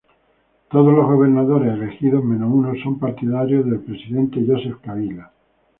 [0.71, 5.31] Todos los gobernadores elegidos, menos uno, son partidarios del presidente Joseph Kabila.